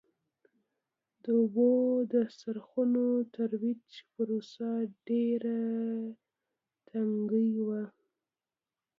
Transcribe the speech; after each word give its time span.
د 1.23 1.25
اوبو 1.39 1.71
د 2.13 2.13
څرخونو 2.39 3.05
ترویج 3.35 3.89
پروسه 4.13 4.69
ډېره 5.07 5.59
ټکنۍ 6.87 7.49
وه. 7.67 7.83